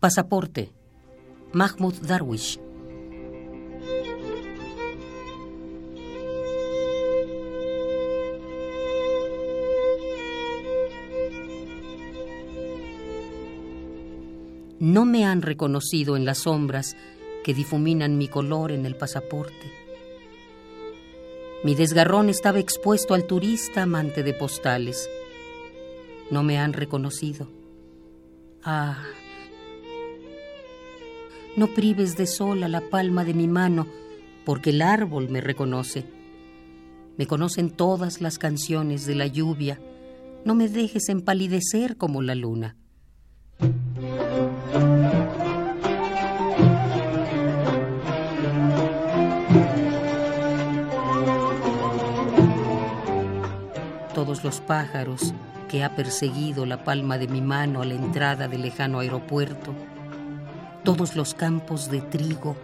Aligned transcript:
Pasaporte. 0.00 0.70
Mahmoud 1.52 1.94
Darwish. 2.02 2.60
No 14.78 15.04
me 15.04 15.24
han 15.24 15.42
reconocido 15.42 16.16
en 16.16 16.24
las 16.24 16.38
sombras 16.38 16.96
que 17.42 17.52
difuminan 17.52 18.16
mi 18.16 18.28
color 18.28 18.70
en 18.70 18.86
el 18.86 18.94
pasaporte. 18.94 19.72
Mi 21.64 21.74
desgarrón 21.74 22.28
estaba 22.28 22.60
expuesto 22.60 23.14
al 23.14 23.26
turista 23.26 23.82
amante 23.82 24.22
de 24.22 24.34
postales. 24.34 25.10
No 26.30 26.44
me 26.44 26.58
han 26.58 26.72
reconocido. 26.72 27.48
Ah, 28.62 29.02
no 31.58 31.66
prives 31.66 32.16
de 32.16 32.28
sol 32.28 32.62
a 32.62 32.68
la 32.68 32.80
palma 32.80 33.24
de 33.24 33.34
mi 33.34 33.48
mano, 33.48 33.88
porque 34.44 34.70
el 34.70 34.80
árbol 34.80 35.28
me 35.28 35.40
reconoce. 35.40 36.04
Me 37.16 37.26
conocen 37.26 37.70
todas 37.70 38.20
las 38.20 38.38
canciones 38.38 39.06
de 39.06 39.16
la 39.16 39.26
lluvia. 39.26 39.80
No 40.44 40.54
me 40.54 40.68
dejes 40.68 41.08
empalidecer 41.08 41.96
como 41.96 42.22
la 42.22 42.36
luna. 42.36 42.76
Todos 54.14 54.44
los 54.44 54.60
pájaros 54.60 55.34
que 55.68 55.82
ha 55.82 55.96
perseguido 55.96 56.66
la 56.66 56.84
palma 56.84 57.18
de 57.18 57.26
mi 57.26 57.40
mano 57.40 57.82
a 57.82 57.84
la 57.84 57.94
entrada 57.94 58.46
del 58.46 58.62
lejano 58.62 59.00
aeropuerto, 59.00 59.74
todos 60.84 61.16
los 61.16 61.34
campos 61.34 61.90
de 61.90 62.00
trigo, 62.00 62.56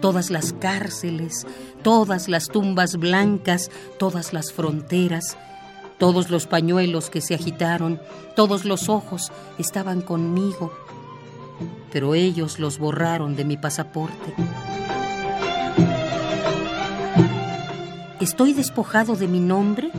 todas 0.00 0.30
las 0.30 0.52
cárceles, 0.52 1.46
todas 1.82 2.28
las 2.28 2.48
tumbas 2.48 2.96
blancas, 2.96 3.70
todas 3.98 4.32
las 4.32 4.52
fronteras, 4.52 5.36
todos 5.98 6.30
los 6.30 6.46
pañuelos 6.46 7.10
que 7.10 7.20
se 7.20 7.34
agitaron, 7.34 8.00
todos 8.34 8.64
los 8.64 8.88
ojos 8.88 9.32
estaban 9.58 10.02
conmigo, 10.02 10.72
pero 11.92 12.14
ellos 12.14 12.58
los 12.58 12.78
borraron 12.78 13.36
de 13.36 13.44
mi 13.44 13.56
pasaporte. 13.56 14.34
¿Estoy 18.20 18.52
despojado 18.52 19.14
de 19.14 19.28
mi 19.28 19.40
nombre, 19.40 19.90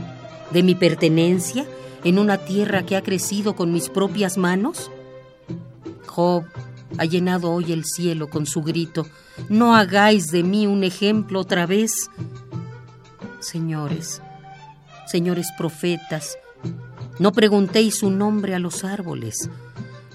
de 0.51 0.63
mi 0.63 0.75
pertenencia, 0.75 1.65
en 2.03 2.19
una 2.19 2.37
tierra 2.37 2.83
que 2.83 2.95
ha 2.95 3.01
crecido 3.01 3.55
con 3.55 3.71
mis 3.71 3.89
propias 3.89 4.37
manos? 4.37 4.91
Job 6.05 6.43
ha 6.97 7.05
llenado 7.05 7.51
hoy 7.51 7.71
el 7.71 7.85
cielo 7.85 8.29
con 8.29 8.45
su 8.45 8.61
grito. 8.61 9.05
No 9.49 9.75
hagáis 9.75 10.27
de 10.27 10.43
mí 10.43 10.67
un 10.67 10.83
ejemplo 10.83 11.39
otra 11.39 11.65
vez. 11.65 12.09
Señores, 13.39 14.21
señores 15.05 15.47
profetas, 15.57 16.37
no 17.19 17.31
preguntéis 17.31 17.97
su 17.97 18.09
nombre 18.09 18.55
a 18.55 18.59
los 18.59 18.83
árboles, 18.83 19.49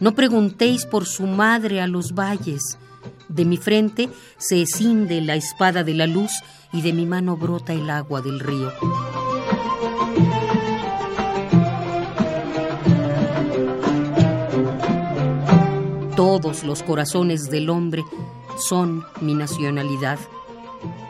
no 0.00 0.15
preguntéis 0.15 0.87
por 0.87 1.06
su 1.06 1.27
madre 1.27 1.81
a 1.81 1.87
los 1.87 2.15
valles. 2.15 2.78
De 3.28 3.45
mi 3.45 3.56
frente 3.56 4.09
se 4.37 4.62
escinde 4.62 5.20
la 5.20 5.37
espada 5.37 5.84
de 5.84 5.95
la 5.95 6.06
luz 6.06 6.33
y 6.73 6.83
de 6.83 6.93
mi 6.93 7.06
mano 7.06 7.37
brota 7.37 7.73
el 7.73 7.89
agua 7.89 8.20
del 8.20 8.41
río. 8.41 8.73
Todos 16.16 16.62
los 16.64 16.82
corazones 16.82 17.50
del 17.50 17.70
hombre 17.70 18.05
son 18.58 19.02
mi 19.22 19.34
nacionalidad. 19.34 20.19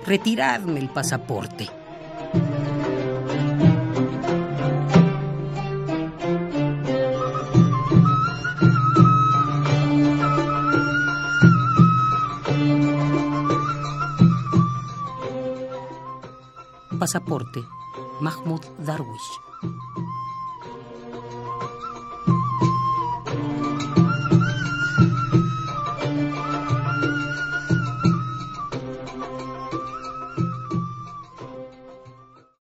Retiradme 0.06 0.78
el 0.78 0.88
pasaporte. 0.88 1.68
Pasaporte. 16.98 17.64
Mahmoud 18.20 18.62
Darwish. 18.78 19.18